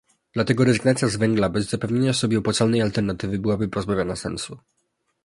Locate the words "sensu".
4.15-4.57